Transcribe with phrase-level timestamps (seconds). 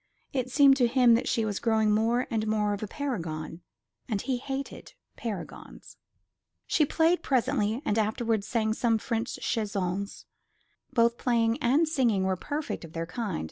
[0.33, 3.61] It seemed to him that she was growing more and more of a paragon;
[4.09, 5.97] and he hated paragons.
[6.65, 10.25] She played presently, and afterwards sang some French chansons.
[10.91, 13.39] Both playing and singing were perfect of their kind.